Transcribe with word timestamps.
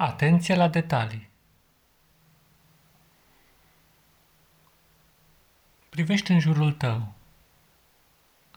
Atenție 0.00 0.54
la 0.54 0.68
detalii. 0.68 1.30
Privește 5.88 6.32
în 6.32 6.40
jurul 6.40 6.72
tău 6.72 7.12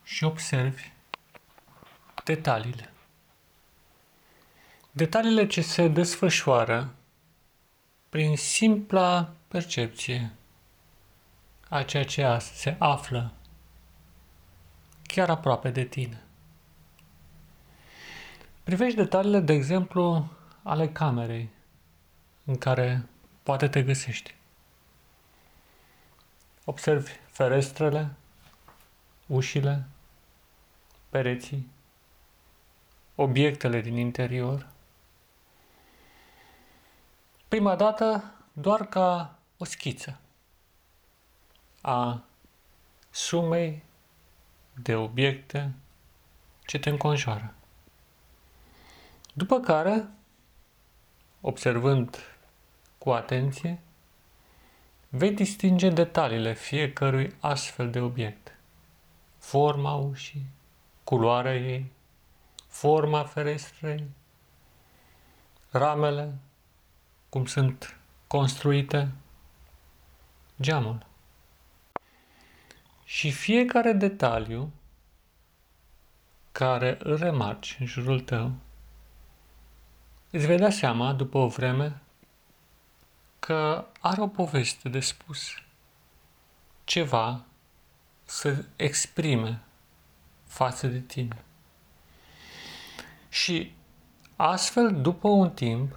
și 0.04 0.24
observi 0.24 0.92
detaliile. 2.24 2.94
Detaliile 4.92 5.48
ce 5.48 5.62
se 5.62 5.88
desfășoară 5.88 6.96
prin 8.10 8.38
simpla 8.38 9.34
percepție 9.48 10.32
a 11.70 11.84
ceea 11.84 12.06
ce 12.06 12.38
se 12.40 12.76
află 12.80 13.34
chiar 15.02 15.30
aproape 15.30 15.70
de 15.70 15.84
tine. 15.84 16.24
Privești 18.64 18.96
detaliile, 18.96 19.40
de 19.40 19.54
exemplu, 19.54 20.30
ale 20.64 20.90
camerei 20.90 21.50
în 22.46 22.58
care 22.58 23.06
poate 23.44 23.68
te 23.68 23.84
găsești. 23.84 24.36
Observi 26.66 27.12
ferestrele, 27.28 28.12
ușile, 29.28 29.88
pereții, 31.10 31.70
obiectele 33.16 33.82
din 33.82 33.98
interior. 33.98 34.68
Prima 37.48 37.76
dată 37.76 38.34
doar 38.54 38.86
ca 38.86 39.38
o 39.58 39.64
schiță 39.64 40.20
a 41.82 42.24
sumei 43.10 43.84
de 44.74 44.96
obiecte 44.96 45.74
ce 46.66 46.80
te 46.80 46.90
înconjoară. 46.90 47.54
După 49.34 49.60
care 49.60 50.08
observând 51.42 52.18
cu 52.98 53.10
atenție, 53.10 53.80
vei 55.10 55.32
distinge 55.32 55.90
detaliile 55.90 56.54
fiecărui 56.54 57.36
astfel 57.40 57.92
de 57.92 58.00
obiect. 58.00 58.56
Forma 59.38 59.94
ușii, 59.94 60.46
culoarea 61.04 61.56
ei, 61.56 61.92
forma 62.68 63.24
ferestrei, 63.24 64.04
ramele, 65.70 66.34
cum 67.30 67.46
sunt 67.46 67.98
construite, 68.28 69.12
geamul. 70.62 71.06
Și 73.04 73.32
fiecare 73.32 73.92
detaliu 73.92 74.72
care 76.52 76.98
îl 77.04 77.18
remarci 77.18 77.78
în 77.80 77.86
jurul 77.86 78.20
tău 78.20 78.52
îți 80.32 80.46
vei 80.46 80.58
da 80.58 80.70
seama, 80.70 81.14
după 81.14 81.38
o 81.38 81.48
vreme, 81.48 82.02
că 83.40 83.86
are 84.00 84.22
o 84.22 84.28
poveste 84.28 84.90
de 84.90 85.00
spus. 85.00 85.50
Ceva 86.84 87.44
să 88.26 88.66
exprime 88.76 89.62
față 90.48 90.88
de 90.88 91.00
tine. 91.00 91.44
Și 93.30 93.74
astfel, 94.36 95.02
după 95.02 95.28
un 95.28 95.50
timp, 95.50 95.96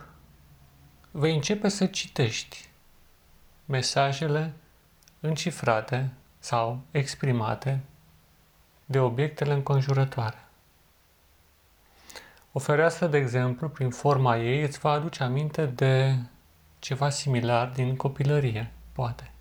vei 1.11 1.35
începe 1.35 1.69
să 1.69 1.87
citești 1.87 2.69
mesajele 3.65 4.53
încifrate 5.21 6.13
sau 6.39 6.81
exprimate 6.91 7.81
de 8.85 8.99
obiectele 8.99 9.53
înconjurătoare. 9.53 10.49
O 12.57 12.59
fereastră, 12.59 13.07
de 13.07 13.17
exemplu, 13.17 13.69
prin 13.69 13.91
forma 13.91 14.37
ei, 14.37 14.63
îți 14.63 14.79
va 14.79 14.91
aduce 14.91 15.23
aminte 15.23 15.67
de 15.67 16.17
ceva 16.79 17.11
similar 17.11 17.69
din 17.69 17.97
copilărie, 17.97 18.73
poate. 18.93 19.33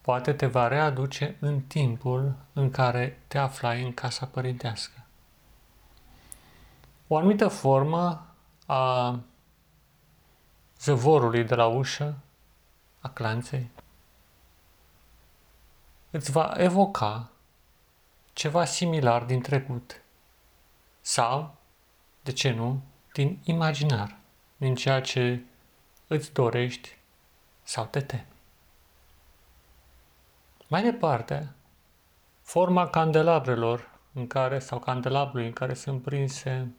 Poate 0.00 0.32
te 0.32 0.46
va 0.46 0.68
readuce 0.68 1.36
în 1.40 1.60
timpul 1.60 2.34
în 2.52 2.70
care 2.70 3.20
te 3.26 3.38
aflai 3.38 3.82
în 3.82 3.94
casa 3.94 4.26
părintească. 4.26 5.04
O 7.06 7.16
anumită 7.16 7.48
formă 7.48 8.26
a 8.66 9.18
zăvorului 10.80 11.44
de 11.44 11.54
la 11.54 11.66
ușă, 11.66 12.14
a 13.00 13.08
clanței, 13.08 13.70
îți 16.10 16.30
va 16.30 16.54
evoca 16.56 17.30
ceva 18.32 18.64
similar 18.64 19.24
din 19.24 19.42
trecut 19.42 20.02
sau 21.00 21.54
de 22.26 22.32
ce 22.32 22.50
nu, 22.50 22.80
din 23.12 23.38
imaginar, 23.44 24.16
din 24.56 24.74
ceea 24.74 25.00
ce 25.00 25.40
îți 26.06 26.32
dorești 26.32 26.96
sau 27.62 27.84
te 27.84 28.00
temi. 28.00 28.26
Mai 30.66 30.82
departe, 30.82 31.52
forma 32.42 32.88
candelabrelor 32.88 33.90
în 34.12 34.26
care, 34.26 34.58
sau 34.58 34.78
candelabrului 34.78 35.46
în 35.46 35.52
care 35.52 35.74
sunt 35.74 36.02
prinse 36.02 36.74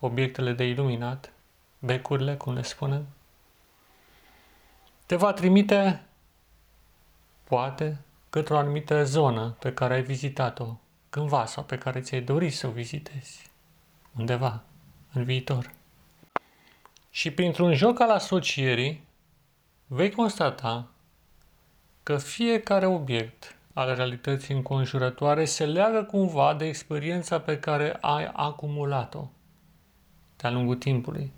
obiectele 0.00 0.52
de 0.52 0.64
iluminat, 0.64 1.32
becurile, 1.78 2.36
cum 2.36 2.54
le 2.54 2.62
spunem, 2.62 3.06
te 5.06 5.16
va 5.16 5.32
trimite, 5.32 6.04
poate, 7.44 7.98
către 8.30 8.54
o 8.54 8.58
anumită 8.58 9.04
zonă 9.04 9.56
pe 9.58 9.72
care 9.72 9.94
ai 9.94 10.02
vizitat-o 10.02 10.76
cândva 11.10 11.44
sau 11.44 11.64
pe 11.64 11.78
care 11.78 12.00
ți-ai 12.00 12.20
dorit 12.20 12.54
să 12.54 12.66
o 12.66 12.70
vizitezi 12.70 13.54
undeva 14.18 14.62
în 15.12 15.24
viitor. 15.24 15.72
Și 17.10 17.30
printr-un 17.30 17.74
joc 17.74 18.00
al 18.00 18.10
asocierii 18.10 19.04
vei 19.86 20.10
constata 20.10 20.88
că 22.02 22.16
fiecare 22.16 22.86
obiect 22.86 23.56
al 23.72 23.94
realității 23.94 24.54
înconjurătoare 24.54 25.44
se 25.44 25.66
leagă 25.66 26.02
cumva 26.02 26.54
de 26.54 26.66
experiența 26.66 27.40
pe 27.40 27.58
care 27.58 27.96
ai 28.00 28.30
acumulat-o 28.32 29.30
de-a 30.36 30.50
lungul 30.50 30.76
timpului. 30.76 31.32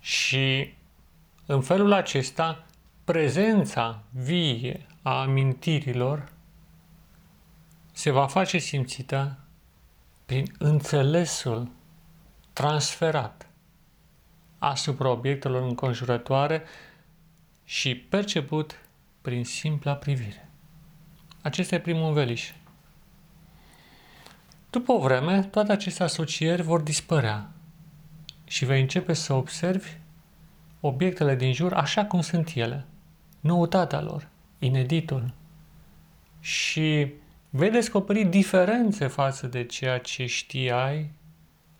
Și 0.00 0.74
în 1.46 1.62
felul 1.62 1.92
acesta, 1.92 2.64
prezența 3.04 4.02
vie 4.10 4.86
a 5.02 5.20
amintirilor 5.20 6.32
se 7.92 8.10
va 8.10 8.26
face 8.26 8.58
simțită 8.58 9.43
prin 10.24 10.54
înțelesul 10.58 11.70
transferat 12.52 13.48
asupra 14.58 15.08
obiectelor 15.08 15.62
înconjurătoare 15.62 16.62
și 17.64 17.96
perceput 17.96 18.78
prin 19.20 19.44
simpla 19.44 19.94
privire. 19.94 20.48
Acesta 21.42 21.74
e 21.74 21.80
primul 21.80 22.06
înveliș. 22.06 22.52
După 24.70 24.92
o 24.92 24.98
vreme, 24.98 25.42
toate 25.42 25.72
aceste 25.72 26.02
asocieri 26.02 26.62
vor 26.62 26.80
dispărea 26.80 27.50
și 28.44 28.64
vei 28.64 28.80
începe 28.80 29.12
să 29.12 29.32
observi 29.32 29.90
obiectele 30.80 31.36
din 31.36 31.52
jur 31.52 31.72
așa 31.72 32.04
cum 32.04 32.20
sunt 32.20 32.52
ele, 32.54 32.84
noutatea 33.40 34.00
lor, 34.00 34.28
ineditul. 34.58 35.34
Și 36.40 37.12
vei 37.56 37.70
descoperi 37.70 38.24
diferențe 38.24 39.06
față 39.06 39.46
de 39.46 39.66
ceea 39.66 39.98
ce 39.98 40.26
știai 40.26 41.10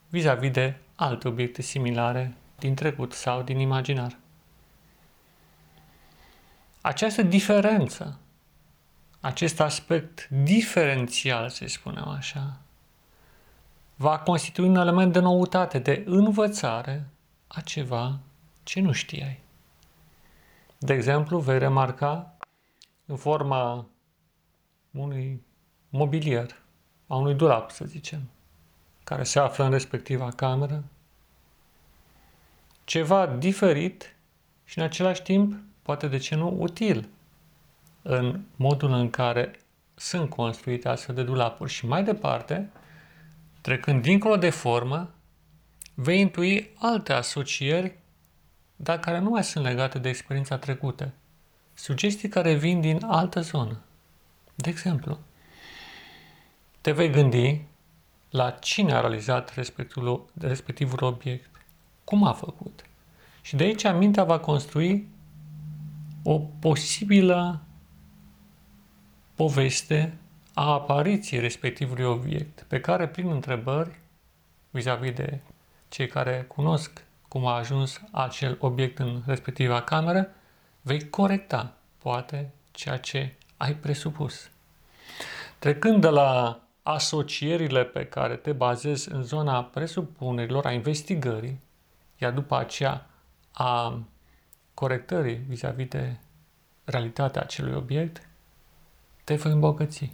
vis-a-vis 0.09 0.51
de 0.51 0.77
alte 0.95 1.29
obiecte 1.29 1.63
similare 1.63 2.35
din 2.59 2.75
trecut 2.75 3.13
sau 3.13 3.43
din 3.43 3.59
imaginar. 3.59 4.19
Această 6.81 7.23
diferență, 7.23 8.19
acest 9.21 9.61
aspect 9.61 10.29
diferențial, 10.29 11.49
să 11.49 11.65
spunem 11.67 12.09
așa, 12.09 12.61
va 13.97 14.19
constitui 14.19 14.69
un 14.69 14.77
element 14.77 15.13
de 15.13 15.19
noutate, 15.19 15.79
de 15.79 16.03
învățare 16.07 17.07
a 17.47 17.61
ceva 17.61 18.19
ce 18.63 18.81
nu 18.81 18.93
știai. 18.93 19.41
De 20.79 20.93
exemplu, 20.93 21.39
vei 21.39 21.59
remarca 21.59 22.37
în 23.07 23.17
forma 23.17 23.87
unui 24.91 25.43
mobilier, 25.97 26.57
a 27.07 27.17
unui 27.17 27.35
dulap, 27.35 27.71
să 27.71 27.85
zicem, 27.85 28.21
care 29.05 29.23
se 29.23 29.39
află 29.39 29.65
în 29.65 29.71
respectiva 29.71 30.29
cameră, 30.37 30.85
ceva 32.85 33.27
diferit 33.27 34.17
și 34.65 34.79
în 34.79 34.85
același 34.85 35.23
timp, 35.23 35.57
poate 35.83 36.09
de 36.09 36.17
ce 36.17 36.35
nu, 36.35 36.57
util 36.59 37.09
în 38.03 38.41
modul 38.57 38.93
în 38.93 39.11
care 39.11 39.61
sunt 39.95 40.31
construite 40.31 40.89
astfel 40.89 41.15
de 41.15 41.23
dulapuri. 41.23 41.71
Și 41.71 41.87
mai 41.87 42.05
departe, 42.05 42.71
trecând 43.61 44.03
dincolo 44.03 44.37
de 44.37 44.51
formă, 44.51 45.11
vei 45.95 46.21
intui 46.21 46.71
alte 46.79 47.13
asocieri, 47.13 47.99
dar 48.77 48.99
care 48.99 49.19
nu 49.19 49.31
mai 49.31 49.45
sunt 49.45 49.65
legate 49.65 49.99
de 49.99 50.09
experiența 50.09 50.59
trecută. 50.59 51.13
Sugestii 51.75 52.29
care 52.29 52.55
vin 52.55 52.81
din 52.81 53.05
altă 53.05 53.41
zonă. 53.41 53.79
De 54.55 54.69
exemplu, 54.69 55.19
te 56.85 56.93
vei 56.93 57.11
gândi 57.11 57.61
la 58.31 58.51
cine 58.51 58.93
a 58.93 59.01
realizat 59.01 59.55
respectivul, 59.55 60.25
respectivul 60.41 61.05
obiect, 61.05 61.51
Cum 62.05 62.25
a 62.25 62.33
făcut? 62.33 62.85
Și 63.43 63.57
de 63.57 63.65
aici 63.65 63.93
mintea 63.93 64.25
va 64.25 64.39
construi 64.39 65.09
o 66.23 66.39
posibilă 66.39 67.61
poveste 69.35 70.15
a 70.55 70.73
apariției 70.73 71.41
respectivului 71.41 72.05
obiect, 72.05 72.65
pe 72.69 72.81
care 72.81 73.09
prin 73.09 73.31
întrebări 73.31 74.01
vis-a-vis 74.71 75.13
de 75.13 75.41
cei 75.89 76.07
care 76.07 76.45
cunosc 76.49 77.05
cum 77.29 77.47
a 77.47 77.55
ajuns 77.55 78.01
acel 78.11 78.57
obiect 78.61 78.99
în 78.99 79.23
respectiva 79.27 79.83
cameră, 79.83 80.29
vei 80.81 81.09
corecta, 81.09 81.75
poate, 81.99 82.51
ceea 82.71 82.99
ce 82.99 83.35
ai 83.57 83.75
presupus. 83.75 84.51
Trecând 85.59 86.01
de 86.01 86.09
la 86.09 86.59
asocierile 86.87 87.85
pe 87.85 88.07
care 88.07 88.37
te 88.37 88.53
bazezi 88.53 89.13
în 89.13 89.23
zona 89.23 89.65
presupunerilor, 89.65 90.67
a 90.67 90.73
investigării, 90.73 91.61
iar 92.19 92.33
după 92.33 92.59
aceea 92.59 93.07
a 93.53 94.03
corectării 94.75 95.35
vis-a-vis 95.35 95.89
de 95.89 96.17
realitatea 96.85 97.43
acelui 97.43 97.75
obiect, 97.75 98.29
te 99.25 99.35
vei 99.35 99.53
îmbogăți. 99.53 100.13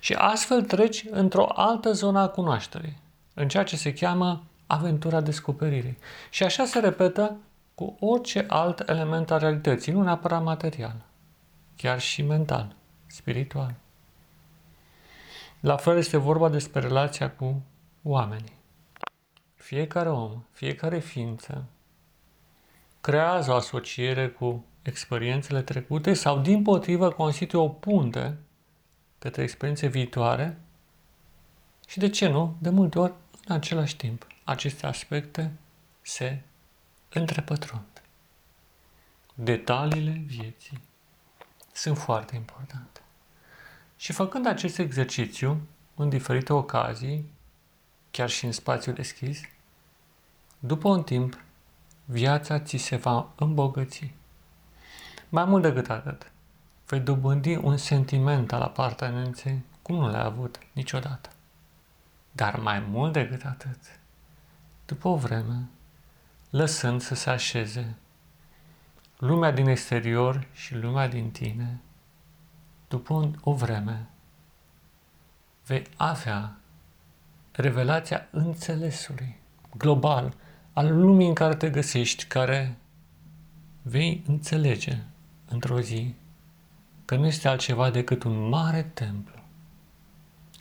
Și 0.00 0.12
astfel 0.12 0.62
treci 0.62 1.04
într-o 1.10 1.52
altă 1.54 1.92
zonă 1.92 2.20
a 2.20 2.28
cunoașterii, 2.28 2.98
în 3.34 3.48
ceea 3.48 3.64
ce 3.64 3.76
se 3.76 3.92
cheamă 3.92 4.42
aventura 4.66 5.20
descoperirii. 5.20 5.98
Și 6.30 6.42
așa 6.42 6.64
se 6.64 6.78
repetă 6.78 7.36
cu 7.74 7.96
orice 8.00 8.44
alt 8.48 8.88
element 8.88 9.30
al 9.30 9.38
realității, 9.38 9.92
nu 9.92 10.02
neapărat 10.02 10.42
material, 10.42 10.96
chiar 11.76 12.00
și 12.00 12.22
mental, 12.22 12.74
spiritual. 13.06 13.74
La 15.62 15.76
fel 15.76 15.96
este 15.96 16.16
vorba 16.16 16.48
despre 16.48 16.80
relația 16.80 17.30
cu 17.30 17.62
oamenii. 18.02 18.56
Fiecare 19.54 20.08
om, 20.08 20.42
fiecare 20.50 20.98
ființă 20.98 21.64
creează 23.00 23.50
o 23.50 23.54
asociere 23.54 24.28
cu 24.28 24.64
experiențele 24.82 25.62
trecute 25.62 26.14
sau, 26.14 26.38
din 26.40 26.62
potrivă, 26.62 27.10
constituie 27.10 27.62
o 27.62 27.68
punte 27.68 28.36
către 29.18 29.42
experiențe 29.42 29.86
viitoare 29.86 30.60
și, 31.86 31.98
de 31.98 32.08
ce 32.08 32.28
nu, 32.28 32.56
de 32.58 32.70
multe 32.70 32.98
ori, 32.98 33.12
în 33.46 33.54
același 33.54 33.96
timp, 33.96 34.26
aceste 34.44 34.86
aspecte 34.86 35.52
se 36.00 36.40
întrepătrund. 37.08 38.02
Detaliile 39.34 40.22
vieții 40.26 40.80
sunt 41.72 41.98
foarte 41.98 42.36
importante. 42.36 43.01
Și 44.02 44.12
făcând 44.12 44.46
acest 44.46 44.78
exercițiu 44.78 45.60
în 45.94 46.08
diferite 46.08 46.52
ocazii, 46.52 47.32
chiar 48.10 48.28
și 48.28 48.44
în 48.44 48.52
spațiu 48.52 48.92
deschis, 48.92 49.40
după 50.58 50.88
un 50.88 51.02
timp, 51.02 51.44
viața 52.04 52.60
ți 52.60 52.76
se 52.76 52.96
va 52.96 53.32
îmbogăți. 53.36 54.14
Mai 55.28 55.44
mult 55.44 55.62
decât 55.62 55.90
atât, 55.90 56.30
vei 56.86 57.00
dobândi 57.00 57.54
un 57.56 57.76
sentiment 57.76 58.52
al 58.52 58.60
apartenenței 58.60 59.62
cum 59.82 59.96
nu 59.96 60.10
l-ai 60.10 60.24
avut 60.24 60.58
niciodată. 60.72 61.30
Dar 62.32 62.56
mai 62.58 62.80
mult 62.80 63.12
decât 63.12 63.44
atât, 63.44 63.78
după 64.86 65.08
o 65.08 65.16
vreme, 65.16 65.68
lăsând 66.50 67.00
să 67.00 67.14
se 67.14 67.30
așeze 67.30 67.96
lumea 69.18 69.50
din 69.50 69.66
exterior 69.66 70.46
și 70.52 70.74
lumea 70.74 71.08
din 71.08 71.30
tine, 71.30 71.80
după 72.92 73.30
o 73.40 73.54
vreme, 73.54 74.06
vei 75.66 75.82
avea 75.96 76.56
revelația 77.52 78.28
înțelesului 78.30 79.36
global 79.76 80.34
al 80.72 81.00
lumii 81.00 81.28
în 81.28 81.34
care 81.34 81.54
te 81.54 81.70
găsești, 81.70 82.24
care 82.24 82.76
vei 83.82 84.22
înțelege 84.26 84.98
într-o 85.48 85.80
zi 85.80 86.14
că 87.04 87.16
nu 87.16 87.26
este 87.26 87.48
altceva 87.48 87.90
decât 87.90 88.22
un 88.22 88.48
mare 88.48 88.82
templu 88.82 89.42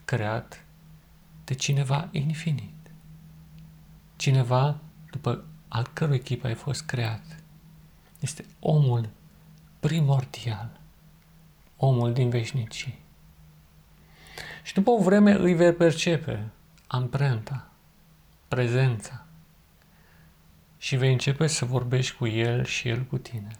creat 0.06 0.66
de 1.44 1.54
cineva 1.54 2.08
infinit. 2.12 2.92
Cineva 4.16 4.80
după 5.12 5.46
al 5.68 5.88
cărui 5.94 6.20
chip 6.20 6.44
ai 6.44 6.56
fost 6.56 6.86
creat. 6.86 7.44
Este 8.20 8.46
omul 8.60 9.10
primordial, 9.80 10.81
omul 11.84 12.14
din 12.14 12.30
veșnicii. 12.30 13.00
Și 14.64 14.74
după 14.74 14.90
o 14.90 15.02
vreme 15.02 15.32
îi 15.32 15.54
vei 15.54 15.74
percepe 15.74 16.50
amprenta, 16.88 17.72
prezența 18.48 19.26
și 20.78 20.96
vei 20.96 21.12
începe 21.12 21.48
să 21.48 21.66
vorbești 21.66 22.16
cu 22.16 22.28
el 22.28 22.66
și 22.66 22.90
el 22.90 23.04
cu 23.04 23.18
tine. 23.18 23.52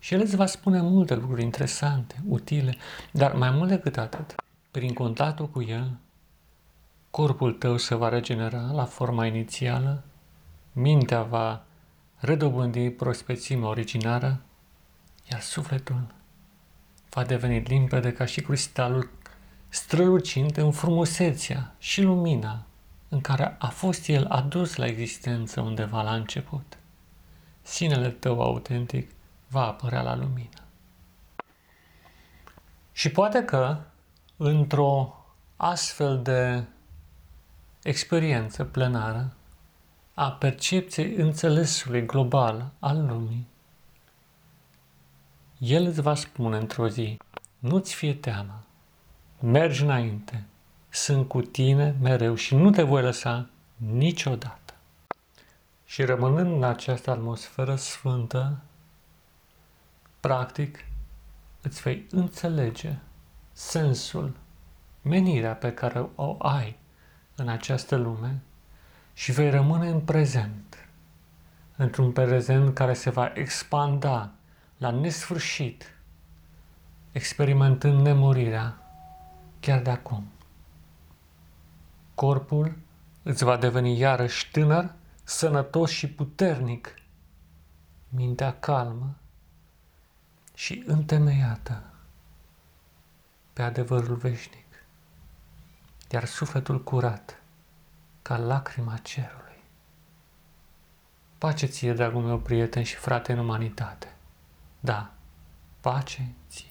Și 0.00 0.14
el 0.14 0.20
îți 0.20 0.36
va 0.36 0.46
spune 0.46 0.80
multe 0.80 1.14
lucruri 1.14 1.42
interesante, 1.42 2.22
utile, 2.28 2.76
dar 3.10 3.34
mai 3.34 3.50
mult 3.50 3.68
decât 3.68 3.96
atât, 3.96 4.34
prin 4.70 4.92
contactul 4.92 5.48
cu 5.48 5.62
el, 5.62 5.98
corpul 7.10 7.52
tău 7.52 7.76
se 7.76 7.94
va 7.94 8.08
regenera 8.08 8.70
la 8.70 8.84
forma 8.84 9.26
inițială, 9.26 10.02
mintea 10.72 11.22
va 11.22 11.64
redobândi 12.16 12.90
prospețimea 12.90 13.68
originară, 13.68 14.40
iar 15.30 15.40
sufletul 15.40 16.20
va 17.14 17.24
deveni 17.24 17.60
limpede 17.60 18.12
ca 18.12 18.24
și 18.24 18.40
cristalul 18.40 19.10
strălucind 19.68 20.56
în 20.56 20.72
frumusețea 20.72 21.74
și 21.78 22.02
lumina 22.02 22.66
în 23.08 23.20
care 23.20 23.56
a 23.58 23.66
fost 23.66 24.08
el 24.08 24.26
adus 24.26 24.76
la 24.76 24.86
existență 24.86 25.60
undeva 25.60 26.02
la 26.02 26.14
început. 26.14 26.78
Sinele 27.62 28.10
tău 28.10 28.42
autentic 28.42 29.10
va 29.48 29.66
apărea 29.66 30.02
la 30.02 30.16
lumină. 30.16 30.62
Și 32.92 33.10
poate 33.10 33.44
că 33.44 33.80
într-o 34.36 35.24
astfel 35.56 36.22
de 36.22 36.64
experiență 37.82 38.64
plenară 38.64 39.36
a 40.14 40.30
percepției 40.30 41.14
înțelesului 41.14 42.06
global 42.06 42.70
al 42.78 43.06
lumii, 43.06 43.46
el 45.64 45.86
îți 45.86 46.00
va 46.00 46.14
spune 46.14 46.56
într-o 46.56 46.88
zi, 46.88 47.18
nu-ți 47.58 47.94
fie 47.94 48.14
teamă, 48.14 48.62
mergi 49.40 49.82
înainte, 49.82 50.44
sunt 50.88 51.28
cu 51.28 51.40
tine 51.40 51.96
mereu 52.00 52.34
și 52.34 52.54
nu 52.54 52.70
te 52.70 52.82
voi 52.82 53.02
lăsa 53.02 53.48
niciodată. 53.76 54.74
Și 55.84 56.04
rămânând 56.04 56.56
în 56.56 56.64
această 56.64 57.10
atmosferă 57.10 57.74
sfântă, 57.74 58.60
practic 60.20 60.84
îți 61.62 61.82
vei 61.82 62.06
înțelege 62.10 62.96
sensul, 63.52 64.36
menirea 65.02 65.54
pe 65.54 65.72
care 65.72 66.08
o 66.14 66.36
ai 66.38 66.78
în 67.34 67.48
această 67.48 67.96
lume 67.96 68.40
și 69.12 69.32
vei 69.32 69.50
rămâne 69.50 69.88
în 69.88 70.00
prezent, 70.00 70.88
într-un 71.76 72.12
prezent 72.12 72.74
care 72.74 72.94
se 72.94 73.10
va 73.10 73.32
expanda 73.34 74.30
la 74.82 74.90
nesfârșit, 74.90 75.94
experimentând 77.12 78.00
nemurirea 78.00 78.78
chiar 79.60 79.82
de 79.82 79.90
acum. 79.90 80.30
Corpul 82.14 82.78
îți 83.22 83.44
va 83.44 83.56
deveni 83.56 83.98
iarăși 83.98 84.50
tânăr, 84.50 84.94
sănătos 85.24 85.90
și 85.90 86.08
puternic, 86.08 86.94
mintea 88.08 88.58
calmă 88.58 89.14
și 90.54 90.82
întemeiată 90.86 91.82
pe 93.52 93.62
adevărul 93.62 94.16
veșnic, 94.16 94.84
iar 96.10 96.24
sufletul 96.24 96.82
curat 96.82 97.42
ca 98.22 98.36
lacrima 98.36 98.96
cerului. 98.96 99.62
Pace 101.38 101.66
ție, 101.66 101.92
dragul 101.92 102.22
meu 102.22 102.38
prieten 102.38 102.82
și 102.82 102.94
frate 102.94 103.32
în 103.32 103.38
umanitate. 103.38 104.16
Da, 104.84 105.12
pace 105.80 106.34
ție. 106.48 106.66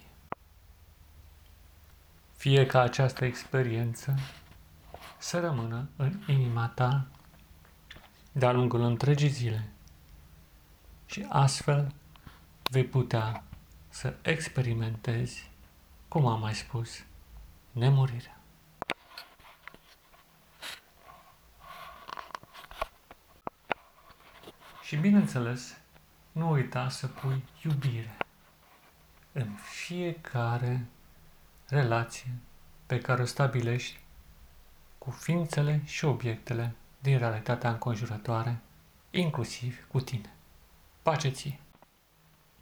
Fie 2.36 2.66
ca 2.66 2.82
această 2.82 3.26
experiență 3.26 4.16
să 5.18 5.40
rămână 5.40 5.90
în 5.96 6.20
inima 6.28 6.68
ta 6.68 7.08
de-a 8.32 8.52
lungul 8.52 8.82
întregii 8.82 9.30
zile 9.30 9.70
și 11.06 11.26
astfel 11.30 11.94
vei 12.64 12.86
putea 12.86 13.44
să 13.90 14.16
experimentezi, 14.22 15.50
cum 16.08 16.26
am 16.26 16.40
mai 16.40 16.56
spus, 16.56 17.04
nemurirea. 17.72 18.40
Și 24.82 24.96
bineînțeles, 24.96 25.81
nu 26.32 26.52
uita 26.52 26.90
să 26.90 27.08
pui 27.08 27.44
iubire 27.64 28.18
în 29.32 29.48
fiecare 29.56 30.86
relație 31.68 32.32
pe 32.86 33.00
care 33.00 33.22
o 33.22 33.26
stabilești 33.26 34.00
cu 34.98 35.12
ființele 35.12 35.82
și 35.86 36.06
obiectele 36.06 36.76
din 37.00 37.18
realitatea 37.18 37.70
înconjurătoare 37.70 38.58
inclusiv 39.12 39.88
cu 39.88 40.00
tine. 40.00 40.34
Pace 41.02 41.30
ție! 41.30 41.60